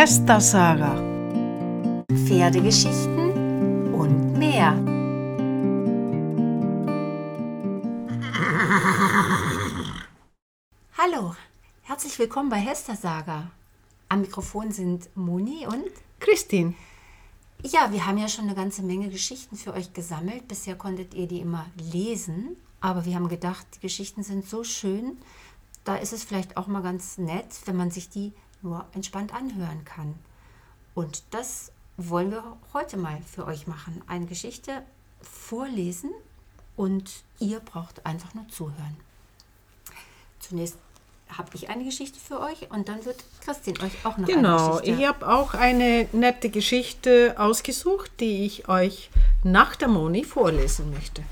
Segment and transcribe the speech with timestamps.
[0.00, 0.94] Hester-Saga.
[2.24, 4.70] Pferdegeschichten und mehr.
[10.96, 11.34] Hallo,
[11.82, 13.50] herzlich willkommen bei Hester Saga.
[14.08, 15.90] Am Mikrofon sind Moni und
[16.20, 16.74] Christine.
[17.64, 20.46] ja, wir haben ja schon eine ganze Menge Geschichten für euch gesammelt.
[20.46, 25.18] Bisher konntet ihr die immer lesen, aber wir haben gedacht, die Geschichten sind so schön,
[25.82, 29.84] da ist es vielleicht auch mal ganz nett, wenn man sich die nur entspannt anhören
[29.84, 30.14] kann.
[30.94, 34.02] Und das wollen wir heute mal für euch machen.
[34.06, 34.82] Eine Geschichte
[35.20, 36.10] vorlesen
[36.76, 38.96] und ihr braucht einfach nur zuhören.
[40.40, 40.76] Zunächst
[41.36, 44.78] habe ich eine Geschichte für euch und dann wird Christine euch auch noch eine Genau,
[44.78, 45.00] Geschichte.
[45.02, 49.10] ich habe auch eine nette Geschichte ausgesucht, die ich euch
[49.44, 51.22] nach der Moni vorlesen möchte.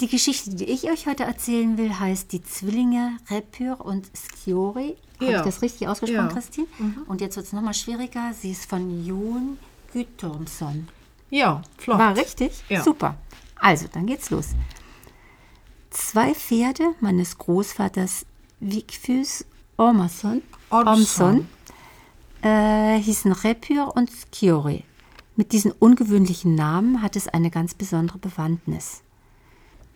[0.00, 4.96] Die Geschichte, die ich euch heute erzählen will, heißt Die Zwillinge Repyr und Sciori.
[5.20, 5.38] Habe Ja.
[5.40, 6.30] ich das richtig ausgesprochen, Ja.
[6.30, 6.34] Mhm.
[6.34, 6.66] Christine?
[7.06, 8.32] Und jetzt wird es nochmal schwieriger.
[8.32, 9.58] Sie ist von Jon
[9.92, 10.88] Guttormsson.
[11.28, 11.98] Ja, flott.
[11.98, 12.52] War richtig?
[12.70, 12.82] Ja.
[12.82, 13.16] Super.
[13.56, 14.48] Also, dann geht's los.
[15.90, 18.24] Zwei Pferde meines Großvaters
[18.60, 19.44] Vigfus
[19.76, 21.46] Ormason, Ormson.
[22.42, 24.84] äh, hießen Repyr und Sciori.
[25.36, 29.02] Mit diesen ungewöhnlichen Namen hat es eine ganz besondere Bewandtnis.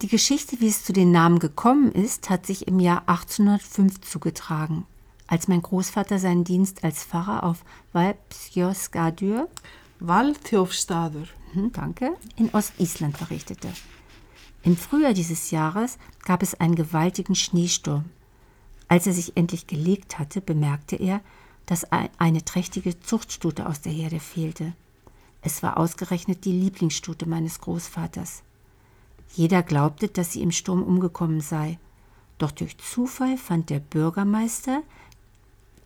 [0.03, 4.87] Die Geschichte, wie es zu den Namen gekommen ist, hat sich im Jahr 1805 zugetragen,
[5.27, 9.49] als mein Großvater seinen Dienst als Pfarrer auf Valpsjöskadur
[10.01, 11.25] Waldhofstader.
[11.55, 13.73] Mhm, danke, in Ostisland verrichtete.
[14.63, 18.05] Im Frühjahr dieses Jahres gab es einen gewaltigen Schneesturm.
[18.89, 21.21] Als er sich endlich gelegt hatte, bemerkte er,
[21.67, 24.75] dass ei- eine trächtige Zuchtstute aus der Herde fehlte.
[25.41, 28.43] Es war ausgerechnet die Lieblingsstute meines Großvaters.
[29.35, 31.79] Jeder glaubte, dass sie im Sturm umgekommen sei.
[32.39, 34.83] Doch durch Zufall fand der Bürgermeister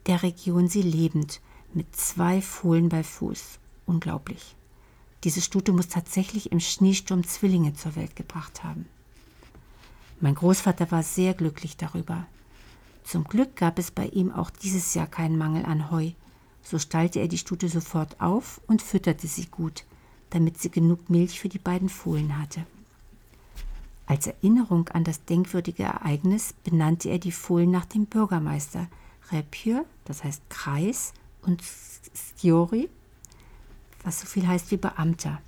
[0.06, 1.40] der Region sie lebend,
[1.74, 3.58] mit zwei Fohlen bei Fuß.
[3.84, 4.56] Unglaublich.
[5.22, 8.86] Diese Stute muss tatsächlich im Schneesturm Zwillinge zur Welt gebracht haben.
[10.20, 12.26] Mein Großvater war sehr glücklich darüber.
[13.04, 16.12] Zum Glück gab es bei ihm auch dieses Jahr keinen Mangel an Heu.
[16.62, 19.84] So stallte er die Stute sofort auf und fütterte sie gut,
[20.30, 22.66] damit sie genug Milch für die beiden Fohlen hatte.
[24.08, 28.88] Als Erinnerung an das denkwürdige Ereignis benannte er die Fohlen nach dem Bürgermeister
[29.30, 32.88] Repyr, das heißt Kreis, und Sciori,
[34.02, 35.42] was so viel heißt wie Beamter.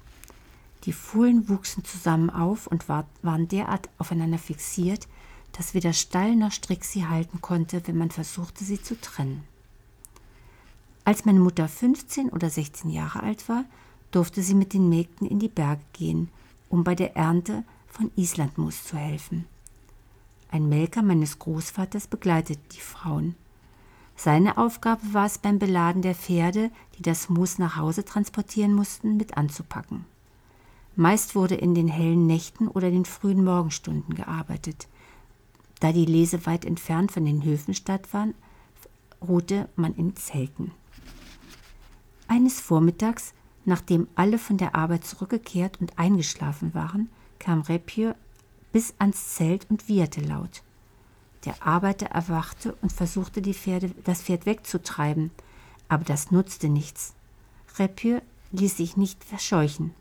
[0.84, 5.08] Die Fohlen wuchsen zusammen auf und war, waren derart aufeinander fixiert,
[5.52, 9.42] dass weder Stall noch Strick sie halten konnte, wenn man versuchte, sie zu trennen.
[11.04, 13.64] Als meine Mutter 15 oder 16 Jahre alt war,
[14.10, 16.28] durfte sie mit den Mägden in die Berge gehen,
[16.68, 19.46] um bei der Ernte von Islandmus zu helfen.
[20.50, 23.36] Ein Melker meines Großvaters begleitete die Frauen.
[24.16, 29.16] Seine Aufgabe war es beim Beladen der Pferde, die das Moos nach Hause transportieren mussten,
[29.16, 30.04] mit anzupacken.
[30.96, 34.88] Meist wurde in den hellen Nächten oder den frühen Morgenstunden gearbeitet.
[35.78, 38.34] Da die Lese weit entfernt von den Höfen statt waren,
[39.26, 40.72] ruhte man in Zelten.
[42.28, 43.32] Eines Vormittags,
[43.64, 47.08] nachdem alle von der Arbeit zurückgekehrt und eingeschlafen waren,
[47.40, 48.14] kam Repyr
[48.70, 50.62] bis ans Zelt und wieherte laut.
[51.44, 55.32] Der Arbeiter erwachte und versuchte, Pferde, das Pferd wegzutreiben,
[55.88, 57.14] aber das nutzte nichts.
[57.78, 59.94] Repyr ließ sich nicht verscheuchen.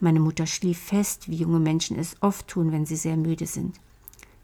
[0.00, 3.78] Meine Mutter schlief fest, wie junge Menschen es oft tun, wenn sie sehr müde sind.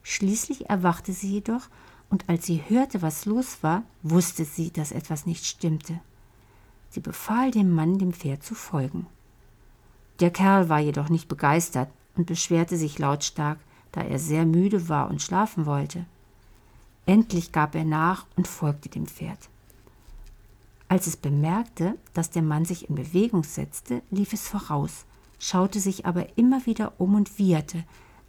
[0.03, 1.69] Schließlich erwachte sie jedoch,
[2.11, 6.01] und als sie hörte, was los war, wusste sie, dass etwas nicht stimmte.
[6.91, 9.07] Sie befahl dem Mann, dem Pferd zu folgen.
[10.21, 13.59] Der Kerl war jedoch nicht begeistert und beschwerte sich lautstark,
[13.93, 16.05] da er sehr müde war und schlafen wollte.
[17.07, 19.39] Endlich gab er nach und folgte dem Pferd.
[20.89, 25.05] Als es bemerkte, dass der Mann sich in Bewegung setzte, lief es voraus,
[25.39, 27.85] schaute sich aber immer wieder um und wieherte,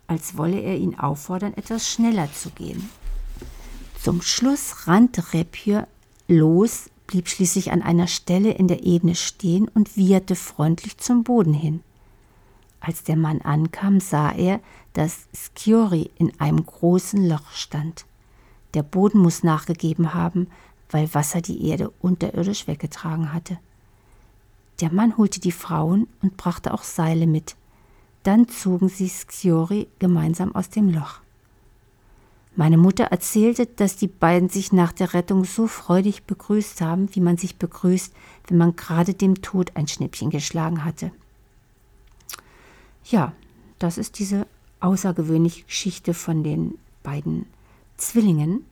[0.08, 2.90] als wolle er ihn auffordern, etwas schneller zu gehen.
[4.02, 5.88] Zum Schluss rannte Repyr
[6.28, 11.56] los, blieb schließlich an einer Stelle in der Ebene stehen und wieherte freundlich zum Boden
[11.56, 11.80] hin.
[12.82, 14.60] Als der Mann ankam, sah er,
[14.94, 18.06] dass Sciori in einem großen Loch stand.
[18.76, 20.50] Der Boden muss nachgegeben haben,
[20.92, 23.58] weil Wasser die Erde unterirdisch weggetragen hatte.
[24.80, 27.56] Der Mann holte die Frauen und brachte auch Seile mit.
[28.22, 31.22] Dann zogen sie Sciori gemeinsam aus dem Loch.
[32.56, 37.22] Meine Mutter erzählte, dass die beiden sich nach der Rettung so freudig begrüßt haben, wie
[37.22, 38.14] man sich begrüßt,
[38.48, 41.12] wenn man gerade dem Tod ein Schnippchen geschlagen hatte.
[43.06, 43.34] Ja,
[43.78, 44.46] das ist diese
[44.82, 47.46] außergewöhnliche Geschichte von den beiden
[47.98, 48.66] Zwillingen.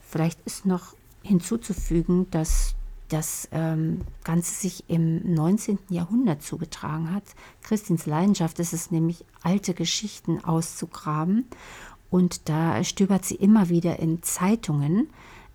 [0.00, 2.74] Vielleicht ist noch hinzuzufügen, dass
[3.08, 5.78] das ähm, Ganze sich im 19.
[5.90, 7.24] Jahrhundert zugetragen hat.
[7.62, 11.46] Christins Leidenschaft ist es nämlich, alte Geschichten auszugraben.
[12.12, 15.08] Und da stöbert sie immer wieder in Zeitungen.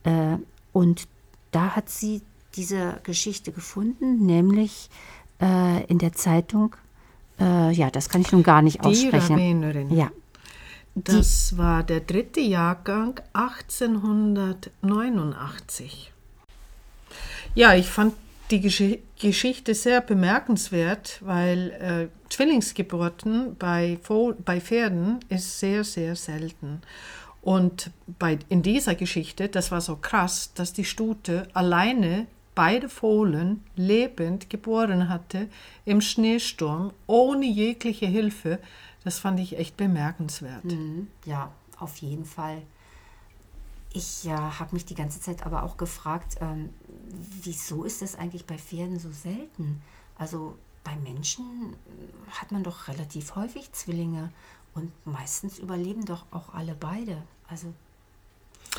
[0.03, 0.37] Äh,
[0.73, 1.07] und
[1.51, 2.23] da hat sie
[2.55, 4.89] diese Geschichte gefunden, nämlich
[5.39, 6.75] äh, in der Zeitung,
[7.39, 9.37] äh, ja, das kann ich nun gar nicht aussprechen.
[9.37, 9.95] Die Ravenerin.
[9.95, 10.09] Ja.
[10.95, 16.11] Das Die, war der dritte Jahrgang 1889.
[17.53, 18.15] Ja, ich fand
[18.51, 18.83] die Gesch
[19.19, 23.99] Geschichte sehr bemerkenswert, weil äh, Zwillingsgeburten bei,
[24.45, 26.81] bei Pferden ist sehr, sehr selten.
[27.41, 33.63] Und bei, in dieser Geschichte, das war so krass, dass die Stute alleine beide Fohlen
[33.75, 35.47] lebend geboren hatte
[35.85, 38.59] im Schneesturm, ohne jegliche Hilfe.
[39.03, 40.65] Das fand ich echt bemerkenswert.
[40.65, 42.61] Mhm, ja, auf jeden Fall.
[43.93, 46.69] Ich äh, habe mich die ganze Zeit aber auch gefragt, ähm,
[47.43, 49.81] wieso ist das eigentlich bei Pferden so selten?
[50.17, 51.75] Also bei Menschen
[52.29, 54.31] hat man doch relativ häufig Zwillinge
[54.73, 57.21] und meistens überleben doch auch alle beide.
[57.49, 57.73] Also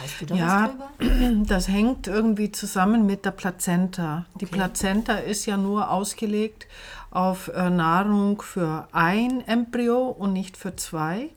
[0.00, 1.44] weißt du da ja, was drüber?
[1.46, 4.26] Das hängt irgendwie zusammen mit der Plazenta.
[4.34, 4.38] Okay.
[4.40, 6.66] Die Plazenta ist ja nur ausgelegt
[7.10, 11.30] auf äh, Nahrung für ein Embryo und nicht für zwei.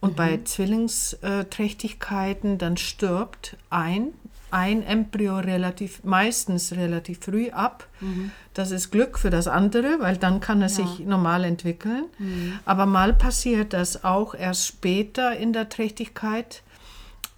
[0.00, 0.16] Und mhm.
[0.16, 4.14] bei Zwillingsträchtigkeiten dann stirbt ein,
[4.50, 7.86] ein Embryo relativ, meistens relativ früh ab.
[8.00, 8.30] Mhm.
[8.54, 10.74] Das ist Glück für das andere, weil dann kann er ja.
[10.74, 12.04] sich normal entwickeln.
[12.18, 12.58] Mhm.
[12.64, 16.62] Aber mal passiert das auch erst später in der Trächtigkeit.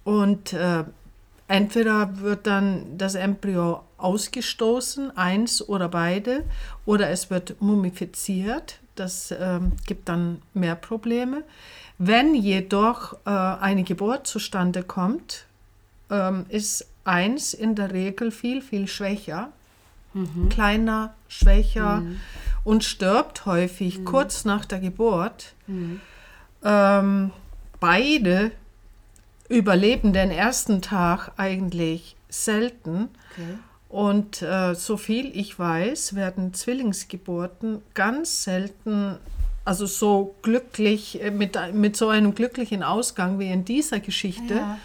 [0.03, 0.83] Und äh,
[1.47, 6.43] entweder wird dann das Embryo ausgestoßen, eins oder beide,
[6.85, 8.79] oder es wird mumifiziert.
[8.95, 11.43] Das äh, gibt dann mehr Probleme.
[11.97, 15.45] Wenn jedoch äh, eine Geburt zustande kommt,
[16.09, 19.51] ähm, ist eins in der Regel viel, viel schwächer,
[20.13, 20.49] mhm.
[20.49, 22.19] kleiner, schwächer mhm.
[22.63, 24.05] und stirbt häufig mhm.
[24.05, 25.53] kurz nach der Geburt.
[25.67, 26.01] Mhm.
[26.63, 27.31] Ähm,
[27.79, 28.51] beide
[29.49, 33.09] überleben den ersten Tag eigentlich selten.
[33.31, 33.57] Okay.
[33.89, 39.17] Und äh, so viel ich weiß, werden Zwillingsgeburten ganz selten
[39.65, 44.55] also so glücklich, äh, mit, mit so einem glücklichen Ausgang wie in dieser Geschichte.
[44.55, 44.79] Ja.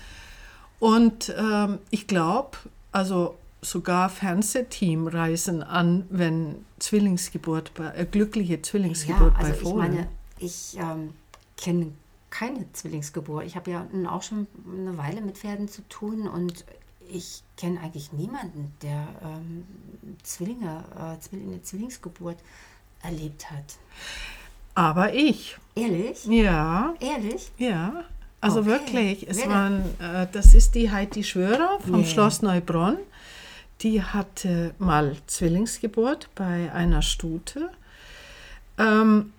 [0.79, 2.59] Und ähm, ich glaube,
[2.93, 9.93] also sogar Fernsehteam reisen an, wenn Zwillingsgeburt, bei, äh, glückliche Zwillingsgeburt ja, also bei Fohlen.
[9.93, 10.09] Ich meine,
[10.39, 11.15] ich ähm,
[11.57, 11.93] kenne
[12.31, 13.47] keine Zwillingsgeburt.
[13.47, 16.65] Ich habe ja auch schon eine Weile mit Pferden zu tun und
[17.11, 19.65] ich kenne eigentlich niemanden, der ähm,
[20.23, 22.37] Zwillinge, äh, eine Zwillingsgeburt
[23.03, 23.79] erlebt hat.
[24.75, 25.57] Aber ich.
[25.75, 26.25] Ehrlich?
[26.27, 26.95] Ja.
[27.01, 27.51] Ehrlich?
[27.57, 28.05] Ja.
[28.41, 28.69] Also okay.
[28.69, 32.07] wirklich, es waren, äh, das ist die Heidi Schwörer vom nee.
[32.07, 32.99] Schloss Neubronn.
[33.81, 37.71] Die hatte mal Zwillingsgeburt bei einer Stute.
[38.77, 39.33] Ähm,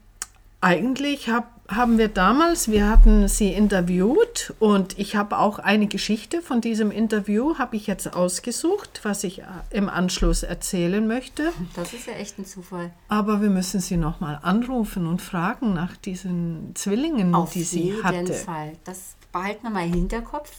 [0.62, 6.42] eigentlich habe haben wir damals, wir hatten sie interviewt und ich habe auch eine Geschichte
[6.42, 11.52] von diesem Interview, habe ich jetzt ausgesucht, was ich äh, im Anschluss erzählen möchte.
[11.76, 12.92] Das ist ja echt ein Zufall.
[13.08, 18.22] Aber wir müssen sie nochmal anrufen und fragen nach diesen Zwillingen, Auf die sie hatte.
[18.22, 18.74] Auf jeden Fall.
[18.84, 20.52] Das behalten wir mal im Hinterkopf.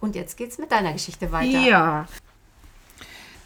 [0.00, 1.58] Und jetzt geht es mit deiner Geschichte weiter.
[1.58, 2.06] Ja,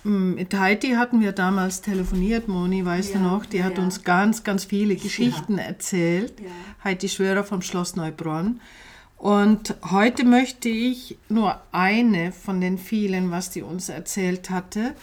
[0.05, 3.45] mit Heidi hatten wir damals telefoniert, Moni, weißt ja, du noch?
[3.45, 3.85] Die ja, hat ja.
[3.85, 6.35] uns ganz, ganz viele Geschichten erzählt.
[6.83, 8.61] Heidi Schwörer vom Schloss Neubronn.
[9.19, 14.95] Und heute möchte ich nur eine von den vielen, was die uns erzählt hatte,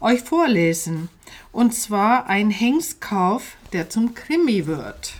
[0.00, 1.08] euch vorlesen.
[1.52, 5.14] Und zwar ein Hengstkauf, der zum Krimi wird.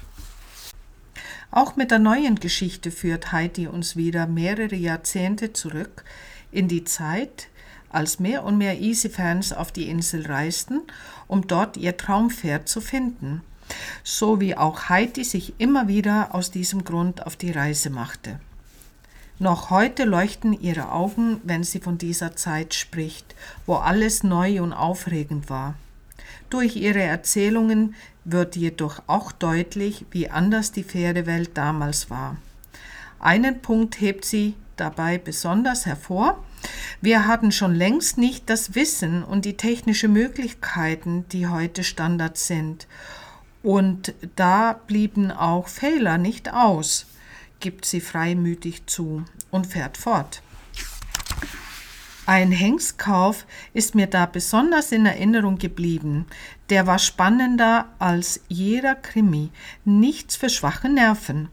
[1.52, 6.04] Auch mit der neuen Geschichte führt Heidi uns wieder mehrere Jahrzehnte zurück
[6.50, 7.48] in die Zeit,
[7.90, 10.82] als mehr und mehr Easy-Fans auf die Insel reisten,
[11.26, 13.42] um dort ihr Traumpferd zu finden,
[14.02, 18.40] so wie auch Heidi sich immer wieder aus diesem Grund auf die Reise machte.
[19.38, 24.72] Noch heute leuchten ihre Augen, wenn sie von dieser Zeit spricht, wo alles neu und
[24.72, 25.74] aufregend war.
[26.50, 27.94] Durch ihre Erzählungen
[28.24, 32.36] wird jedoch auch deutlich, wie anders die Pferdewelt damals war.
[33.18, 36.42] Einen Punkt hebt sie dabei besonders hervor,
[37.00, 42.86] wir hatten schon längst nicht das Wissen und die technischen Möglichkeiten, die heute Standard sind.
[43.62, 47.06] Und da blieben auch Fehler nicht aus,
[47.60, 50.42] gibt sie freimütig zu und fährt fort.
[52.26, 56.26] Ein Hengstkauf ist mir da besonders in Erinnerung geblieben.
[56.68, 59.50] Der war spannender als jeder Krimi.
[59.84, 61.48] Nichts für schwache Nerven.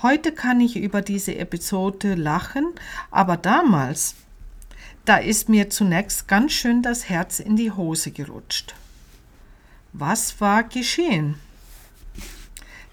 [0.00, 2.66] Heute kann ich über diese Episode lachen,
[3.10, 4.14] aber damals
[5.06, 8.74] Da ist mir zunächst ganz schön das Herz in die Hose gerutscht.
[9.92, 11.36] Was war geschehen?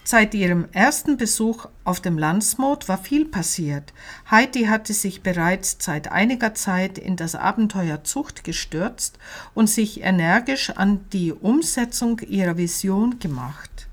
[0.04, 3.94] Seit ihrem ersten Besuch auf dem Landsmoot war viel passiert.
[4.30, 9.18] Heidi hatte sich bereits seit einiger Zeit in das Abenteuer Zucht gestürzt
[9.56, 13.88] und sich energisch an die Umsetzung ihrer Vision gemacht.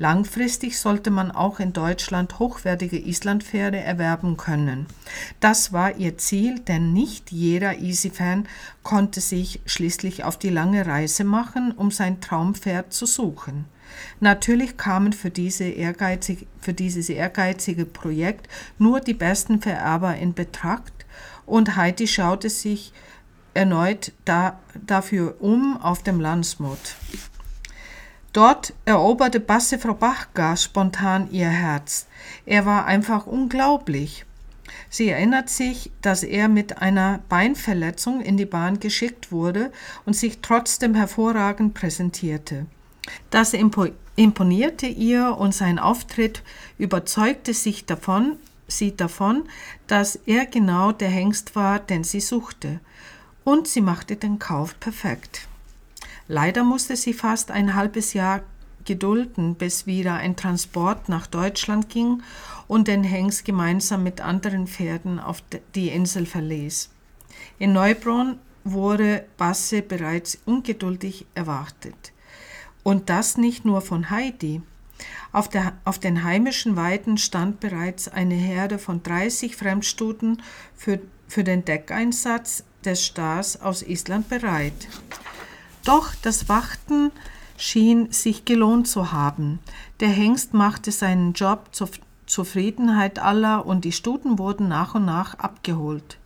[0.00, 4.86] Langfristig sollte man auch in Deutschland hochwertige Islandpferde erwerben können.
[5.40, 8.48] Das war ihr Ziel, denn nicht jeder Easy-Fan
[8.82, 13.66] konnte sich schließlich auf die lange Reise machen, um sein Traumpferd zu suchen.
[14.20, 20.94] Natürlich kamen für, diese ehrgeizig, für dieses ehrgeizige Projekt nur die besten Vererber in Betracht
[21.44, 22.94] und Heidi schaute sich
[23.52, 26.78] erneut da, dafür um auf dem Landsmut.
[28.32, 32.06] Dort eroberte Basse Frau Bachgar spontan ihr Herz.
[32.46, 34.24] Er war einfach unglaublich.
[34.88, 39.72] Sie erinnert sich, dass er mit einer Beinverletzung in die Bahn geschickt wurde
[40.06, 42.66] und sich trotzdem hervorragend präsentierte.
[43.30, 46.44] Das imponierte ihr und sein Auftritt
[46.78, 48.36] überzeugte sich davon,
[48.68, 49.48] sie davon,
[49.88, 52.78] dass er genau der Hengst war, den sie suchte.
[53.42, 55.48] Und sie machte den Kauf perfekt.
[56.32, 58.42] Leider musste sie fast ein halbes Jahr
[58.84, 62.22] gedulden, bis wieder ein Transport nach Deutschland ging
[62.68, 65.42] und den Hengst gemeinsam mit anderen Pferden auf
[65.74, 66.90] die Insel verließ.
[67.58, 72.12] In Neubrunn wurde Basse bereits ungeduldig erwartet.
[72.84, 74.62] Und das nicht nur von Heidi.
[75.32, 80.40] Auf, der, auf den heimischen Weiden stand bereits eine Herde von 30 Fremdstuten
[80.76, 84.86] für, für den Deckeinsatz des Stars aus Island bereit.
[85.90, 87.10] Doch das Warten
[87.56, 89.58] schien sich gelohnt zu haben.
[89.98, 91.88] Der Hengst machte seinen Job zur
[92.26, 96.18] Zufriedenheit aller und die Stuten wurden nach und nach abgeholt.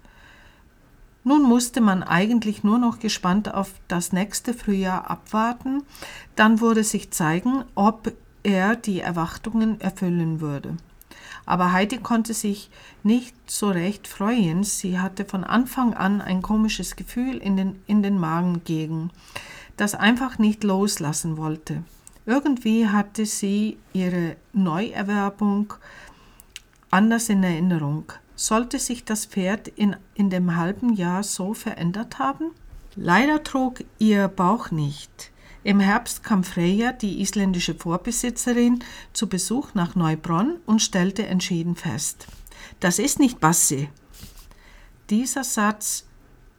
[1.23, 5.83] Nun musste man eigentlich nur noch gespannt auf das nächste Frühjahr abwarten,
[6.37, 10.77] dann würde sich zeigen, ob er die Erwartungen erfüllen würde.
[11.47, 12.71] Aber Heidi konnte sich
[13.03, 18.03] nicht so recht freuen, sie hatte von Anfang an ein komisches Gefühl in den, in
[18.03, 19.13] den Magengegend,
[19.77, 21.83] das einfach nicht loslassen wollte.
[22.27, 25.75] Irgendwie hatte sie ihre Neuerwerbung
[26.91, 28.05] anders in Erinnerung.
[28.37, 32.53] Sollte sich das Pferd in, in dem halben Jahr so verändert haben?
[32.97, 35.33] Leider trug ihr Bauch nicht.
[35.65, 42.27] Im Herbst kam Freya, die isländische Vorbesitzerin, zu Besuch nach Neubronn und stellte entschieden fest:
[42.81, 43.89] Das ist nicht Basse.
[45.09, 46.05] Dieser Satz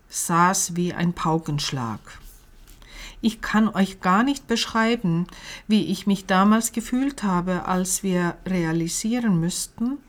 [0.09, 1.99] saß wie ein Paukenschlag.
[3.21, 5.27] Ich kann euch gar nicht beschreiben,
[5.67, 9.99] wie ich mich damals gefühlt habe, als wir realisieren müssten,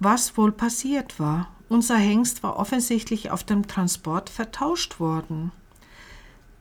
[0.00, 1.48] was wohl passiert war.
[1.68, 5.52] Unser Hengst war offensichtlich auf dem Transport vertauscht worden.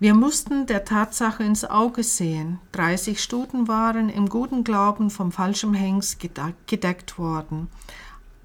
[0.02, 2.60] Wir mussten der Tatsache ins Auge sehen.
[2.72, 6.20] 30 Stuten waren im guten Glauben vom falschen Hengst
[6.68, 7.68] gedeckt worden.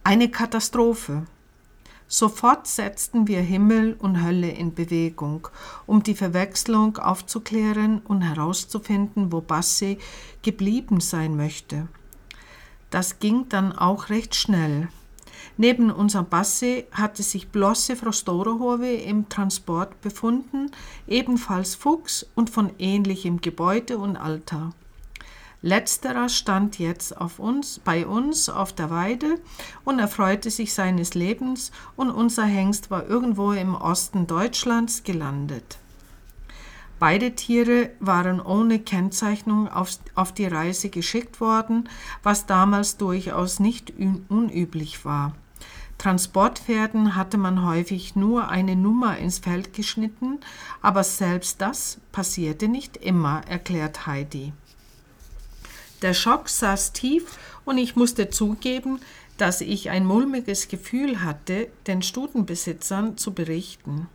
[0.03, 1.27] Eine Katastrophe.
[2.09, 5.47] Sofort setzten wir Himmel und Hölle in Bewegung,
[5.87, 9.99] um die Verwechslung aufzuklären und herauszufinden, wo Bassi
[10.43, 11.87] geblieben sein möchte.
[12.91, 14.89] Das ging dann auch recht schnell.
[15.57, 20.71] Neben unserem Basse hatte sich Blosse Frau Storehove im Transport befunden,
[21.07, 24.71] ebenfalls Fuchs und von ähnlichem Gebäude und Alter.
[25.63, 29.41] Letzterer stand jetzt auf uns, bei uns auf der Weide
[29.85, 35.79] und erfreute sich seines Lebens, und unser Hengst war irgendwo im Osten Deutschlands gelandet.
[37.07, 41.87] Beide Tiere waren ohne Kennzeichnung auf, auf die Reise geschickt worden,
[42.23, 43.93] was damals durchaus nicht
[44.31, 45.35] unüblich war.
[45.99, 50.39] Transportpferden hatte man häufig nur eine Nummer ins Feld geschnitten,
[50.81, 54.55] aber selbst das passierte nicht immer, erklärt Heidi.
[56.01, 58.99] Der Schock saß tief und ich musste zugeben,
[59.37, 64.09] dass ich ein mulmiges Gefühl hatte, den Stutenbesitzern zu berichten.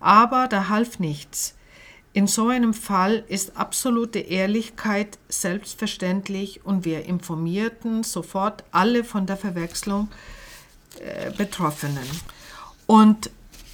[0.00, 1.54] Aber da half nichts.
[2.12, 9.36] In so einem Fall ist absolute Ehrlichkeit selbstverständlich und wir informierten sofort alle von der
[9.36, 10.08] Verwechslung
[11.00, 12.08] äh, Betroffenen.
[12.86, 13.30] Und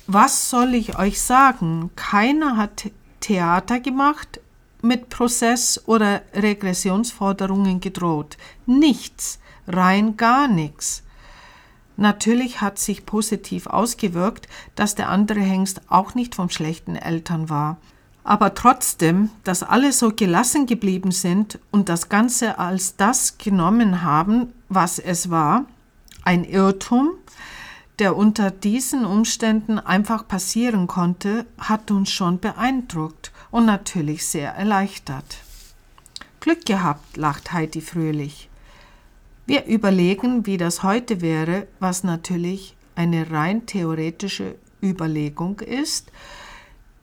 [0.06, 1.90] was soll ich euch sagen?
[1.96, 4.40] Keiner hat Theater gemacht,
[4.82, 8.36] mit Prozess oder Regressionsforderungen gedroht.
[8.66, 11.02] Nichts, rein gar nichts.
[11.96, 17.78] Natürlich hat sich positiv ausgewirkt, dass der andere Hengst auch nicht vom schlechten Eltern war.
[18.24, 24.52] Aber trotzdem, dass alle so gelassen geblieben sind und das Ganze als das genommen haben,
[24.70, 25.66] was es war,
[26.24, 27.10] ein Irrtum,
[27.98, 35.36] der unter diesen Umständen einfach passieren konnte, hat uns schon beeindruckt und natürlich sehr erleichtert.
[36.40, 38.48] Glück gehabt, lacht Heidi fröhlich.
[39.46, 46.10] Wir überlegen, wie das heute wäre, was natürlich eine rein theoretische Überlegung ist,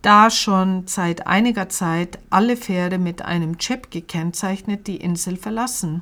[0.02, 6.02] da schon seit einiger Zeit alle Pferde mit einem Chip gekennzeichnet die Insel verlassen.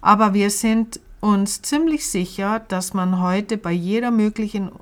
[0.00, 4.72] Aber wir sind uns ziemlich sicher, dass man heute bei jeder möglichen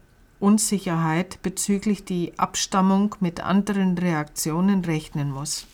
[0.40, 5.66] Unsicherheit bezüglich die Abstammung mit anderen Reaktionen rechnen muss.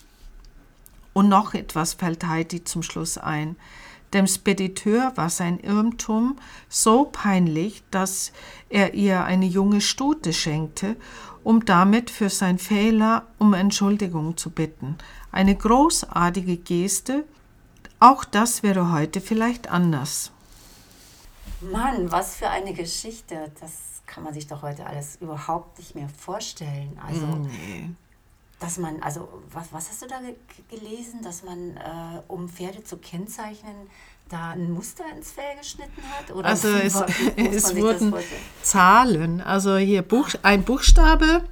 [1.12, 3.56] Und noch etwas fällt Heidi zum Schluss ein.
[4.12, 6.36] Dem Spediteur war sein Irrtum
[6.68, 8.32] so peinlich, dass
[8.68, 10.96] er ihr eine junge Stute schenkte,
[11.44, 14.96] um damit für sein Fehler um Entschuldigung zu bitten.
[15.32, 17.24] Eine großartige Geste,
[17.98, 20.30] auch das wäre heute vielleicht anders.
[21.60, 23.50] Mann, was für eine Geschichte.
[23.60, 26.98] Das kann man sich doch heute alles überhaupt nicht mehr vorstellen.
[27.06, 27.90] Also, nee.
[28.58, 30.20] Dass man, also, was, was hast du da
[30.70, 33.74] gelesen, dass man, äh, um Pferde zu kennzeichnen,
[34.28, 36.34] da ein Muster ins Fell geschnitten hat?
[36.34, 36.94] Oder also, es,
[37.36, 38.14] es wurden
[38.62, 41.44] Zahlen, also hier Buch, ein Buchstabe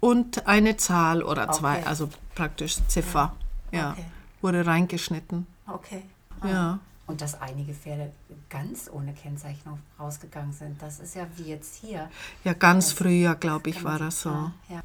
[0.00, 1.86] und eine Zahl oder zwei, okay.
[1.86, 3.34] also praktisch Ziffer,
[3.70, 4.04] ja, ja okay.
[4.40, 5.46] wurde reingeschnitten.
[5.66, 6.02] Okay.
[6.40, 6.48] Ah.
[6.48, 6.78] Ja.
[7.06, 8.12] Und dass einige Pferde
[8.48, 12.08] ganz ohne Kennzeichnung rausgegangen sind, das ist ja wie jetzt hier.
[12.44, 14.30] Ja, ganz das früher, glaube ich, war das so.
[14.68, 14.82] Ja.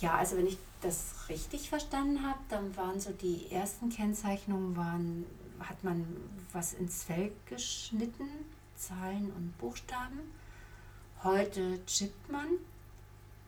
[0.00, 5.26] Ja, also wenn ich das richtig verstanden habe, dann waren so die ersten Kennzeichnungen, waren,
[5.60, 6.06] hat man
[6.52, 8.28] was ins Feld geschnitten,
[8.76, 10.20] Zahlen und Buchstaben.
[11.24, 12.46] Heute chippt man,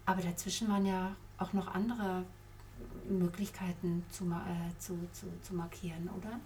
[0.06, 2.24] aber dazwischen waren ja auch noch andere
[3.10, 6.40] Möglichkeiten zu, äh, zu, zu, zu markieren, oder?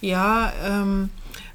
[0.00, 1.10] Ja, ähm,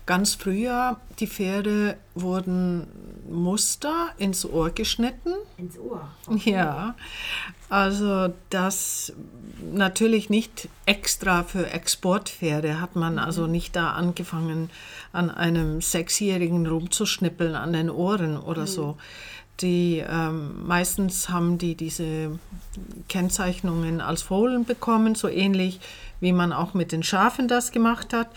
[0.05, 2.87] ganz früher, die Pferde wurden
[3.29, 5.33] Muster ins Ohr geschnitten.
[5.57, 6.09] Ins Ohr?
[6.25, 6.51] Okay.
[6.51, 6.95] Ja,
[7.69, 9.13] also das
[9.73, 13.19] natürlich nicht extra für Exportpferde hat man mhm.
[13.19, 14.69] also nicht da angefangen,
[15.11, 18.67] an einem Sechsjährigen rumzuschnippeln an den Ohren oder mhm.
[18.67, 18.97] so
[19.61, 22.39] die ähm, meistens haben die diese
[23.09, 25.79] Kennzeichnungen als Fohlen bekommen, so ähnlich
[26.19, 28.27] wie man auch mit den Schafen das gemacht hat.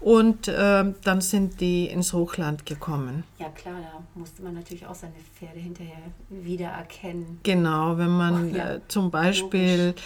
[0.00, 3.24] Und äh, dann sind die ins Hochland gekommen.
[3.38, 7.40] Ja klar, da musste man natürlich auch seine Pferde hinterher wiedererkennen.
[7.42, 8.74] Genau, wenn man oh, ja.
[8.74, 10.02] äh, zum Beispiel Logisch.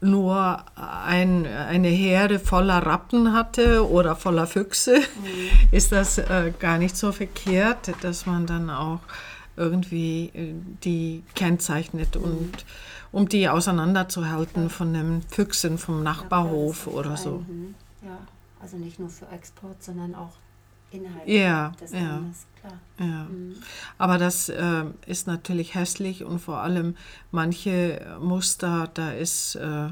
[0.00, 5.68] nur ein, eine Herde voller Rappen hatte oder voller Füchse, mhm.
[5.70, 8.98] ist das äh, gar nicht so verkehrt, dass man dann auch
[9.56, 12.22] irgendwie äh, die kennzeichnet mhm.
[12.22, 12.64] und
[13.12, 17.44] um die auseinanderzuhalten von den Füchsen vom Nachbarhof ja, oder so.
[17.46, 17.74] Mhm.
[18.02, 18.18] Ja,
[18.60, 20.32] also nicht nur für Export, sondern auch
[20.90, 22.78] innerhalb ja, des ja, Landes, klar.
[22.98, 23.24] Ja.
[23.24, 23.56] Mhm.
[23.98, 26.96] Aber das äh, ist natürlich hässlich und vor allem
[27.30, 29.88] manche Muster, da ist äh,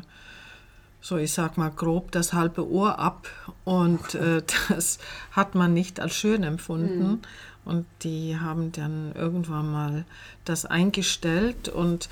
[1.01, 3.29] so ich sag mal grob das halbe Ohr ab
[3.65, 4.99] und äh, das
[5.33, 7.09] hat man nicht als schön empfunden.
[7.09, 7.19] Mhm.
[7.65, 10.05] Und die haben dann irgendwann mal
[10.45, 11.69] das eingestellt.
[11.69, 12.09] Und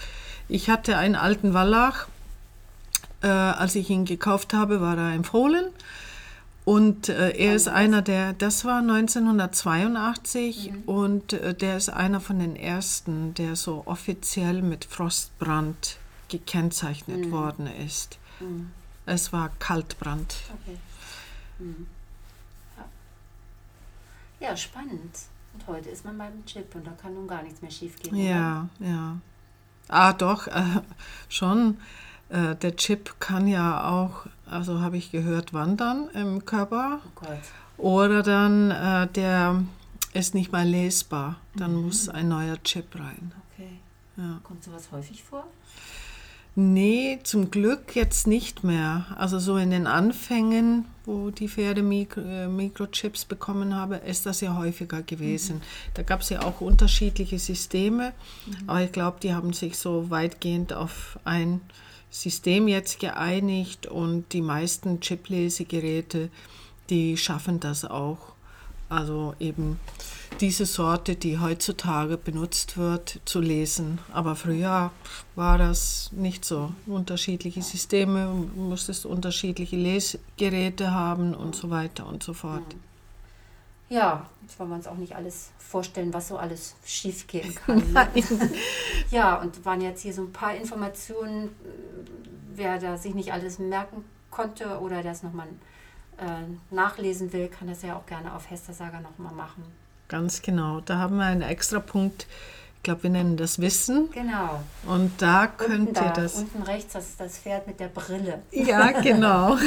[0.49, 2.07] ich hatte einen alten Wallach.
[3.21, 5.67] Äh, als ich ihn gekauft habe, war er empfohlen.
[6.69, 10.83] Und äh, er ist einer der, das war 1982 mhm.
[10.83, 15.97] und äh, der ist einer von den ersten, der so offiziell mit Frostbrand
[16.29, 17.31] gekennzeichnet mhm.
[17.31, 18.19] worden ist.
[18.41, 18.71] Mhm.
[19.07, 20.37] Es war Kaltbrand.
[20.61, 20.79] Okay.
[21.59, 21.87] Mhm.
[24.41, 24.49] Ja.
[24.49, 25.17] ja, spannend.
[25.59, 28.15] Und heute ist man beim Chip und da kann nun gar nichts mehr schief gehen.
[28.15, 28.89] Ja, oder?
[28.89, 29.17] ja.
[29.89, 30.83] Ah, doch, äh,
[31.29, 31.79] schon.
[32.29, 37.01] Äh, der Chip kann ja auch, also habe ich gehört, wandern im Körper.
[37.05, 37.41] Oh Gott.
[37.77, 39.65] Oder dann, äh, der
[40.13, 41.41] ist nicht mal lesbar.
[41.57, 41.87] Dann mhm.
[41.87, 43.33] muss ein neuer Chip rein.
[43.53, 43.81] Okay.
[44.17, 44.39] Ja.
[44.45, 45.45] Kommt sowas häufig vor?
[46.55, 49.07] Nee, zum Glück jetzt nicht mehr.
[49.17, 54.41] Also so in den Anfängen, wo die Pferde Mikro, äh, Mikrochips bekommen haben, ist das
[54.41, 55.57] ja häufiger gewesen.
[55.57, 55.63] Mhm.
[55.95, 58.13] Da gab es ja auch unterschiedliche Systeme,
[58.47, 58.69] mhm.
[58.69, 61.61] aber ich glaube, die haben sich so weitgehend auf ein
[62.11, 66.31] System jetzt geeinigt und die meisten Chip-Lesegeräte,
[66.91, 68.35] die schaffen das auch.
[68.89, 69.79] Also eben
[70.41, 73.99] diese Sorte, die heutzutage benutzt wird, zu lesen.
[74.13, 74.91] Aber früher
[75.35, 76.73] war das nicht so.
[76.87, 82.63] Unterschiedliche Systeme, musstest unterschiedliche Lesgeräte haben und so weiter und so fort.
[83.91, 87.93] Ja, jetzt wollen wir uns auch nicht alles vorstellen, was so alles schiefgehen kann.
[87.93, 88.09] Ne?
[89.11, 91.51] ja, und waren jetzt hier so ein paar Informationen,
[92.55, 95.49] wer da sich nicht alles merken konnte oder das nochmal
[96.19, 99.65] äh, nachlesen will, kann das ja auch gerne auf Hester Saga nochmal machen.
[100.09, 100.81] ganz genau.
[100.81, 102.27] Da haben wir einen extra Punkt.
[102.77, 104.09] Ich glaube, wir nennen das Wissen.
[104.13, 104.61] Genau.
[104.87, 106.37] Und da könnt da, ihr das.
[106.37, 108.43] Unten rechts das, das Pferd mit der Brille.
[108.53, 109.57] Ja, genau.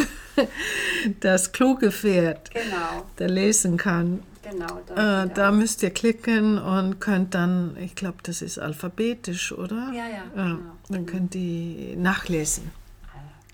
[1.20, 4.24] Das kluge Pferd, Genau, der lesen kann.
[4.42, 4.80] genau.
[4.96, 9.92] Äh, da müsst ihr klicken und könnt dann, ich glaube, das ist alphabetisch, oder?
[9.94, 10.60] Ja, ja, ja genau.
[10.90, 12.72] Dann könnt ihr nachlesen.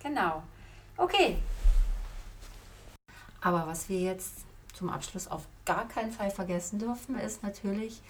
[0.03, 0.43] Genau.
[0.97, 1.37] Okay.
[3.41, 4.31] Aber was wir jetzt
[4.73, 8.01] zum Abschluss auf gar keinen Fall vergessen dürfen, ist natürlich,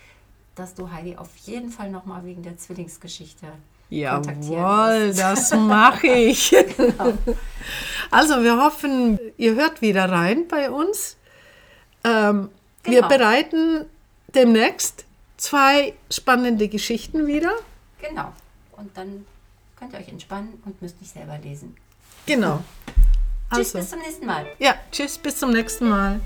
[0.55, 3.47] dass du Heidi auf jeden Fall nochmal wegen der Zwillingsgeschichte
[3.89, 6.53] Jawohl, das mache ich.
[8.11, 11.17] Also wir hoffen, ihr hört wieder rein bei uns.
[12.05, 12.49] Ähm,
[12.83, 13.07] Wir Genau.
[13.09, 13.85] bereiten
[14.33, 15.03] demnächst
[15.35, 17.51] zwei spannende Geschichten wieder.
[18.01, 18.31] Genau.
[18.77, 19.25] Und dann
[19.77, 21.75] könnt ihr euch entspannen und müsst nicht selber lesen.
[22.25, 22.63] Genau.
[23.53, 24.45] Tschüss, Also, bis zum nächsten Mal.
[24.60, 26.19] ja, tschüss, bis zum nächsten Mal.